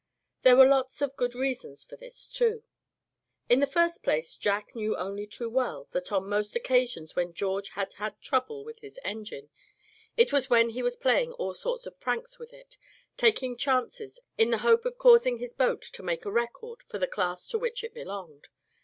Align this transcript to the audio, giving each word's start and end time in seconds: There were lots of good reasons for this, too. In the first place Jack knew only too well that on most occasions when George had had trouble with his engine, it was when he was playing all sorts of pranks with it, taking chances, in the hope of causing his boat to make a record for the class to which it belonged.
There 0.41 0.55
were 0.55 0.65
lots 0.65 0.99
of 1.03 1.15
good 1.15 1.35
reasons 1.35 1.83
for 1.83 1.95
this, 1.95 2.27
too. 2.27 2.63
In 3.49 3.59
the 3.59 3.67
first 3.67 4.01
place 4.01 4.35
Jack 4.35 4.73
knew 4.73 4.97
only 4.97 5.27
too 5.27 5.47
well 5.47 5.89
that 5.91 6.11
on 6.11 6.27
most 6.27 6.55
occasions 6.55 7.15
when 7.15 7.35
George 7.35 7.69
had 7.77 7.93
had 7.93 8.19
trouble 8.19 8.65
with 8.65 8.79
his 8.79 8.99
engine, 9.03 9.51
it 10.17 10.33
was 10.33 10.49
when 10.49 10.71
he 10.71 10.81
was 10.81 10.95
playing 10.95 11.33
all 11.33 11.53
sorts 11.53 11.85
of 11.85 11.99
pranks 11.99 12.39
with 12.39 12.51
it, 12.51 12.79
taking 13.15 13.55
chances, 13.55 14.19
in 14.39 14.49
the 14.49 14.57
hope 14.65 14.85
of 14.85 14.97
causing 14.97 15.37
his 15.37 15.53
boat 15.53 15.83
to 15.83 16.01
make 16.01 16.25
a 16.25 16.31
record 16.31 16.81
for 16.89 16.97
the 16.97 17.05
class 17.05 17.45
to 17.49 17.59
which 17.59 17.83
it 17.83 17.93
belonged. 17.93 18.47